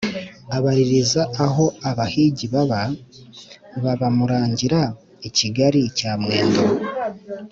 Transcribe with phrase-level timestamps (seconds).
[0.57, 2.81] abaririza aho abahigi baba.
[3.83, 4.81] Babamurangira
[5.27, 6.63] i Kigali cya Mwendo.